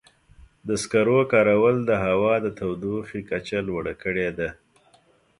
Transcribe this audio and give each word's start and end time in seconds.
د 0.67 0.69
سکرو 0.81 1.19
کارول 1.33 1.75
د 1.85 1.91
هوا 2.05 2.33
د 2.45 2.47
تودوخې 2.57 3.19
کچه 3.29 3.59
لوړه 3.67 3.93
کړې 4.03 4.29
ده. 4.39 4.49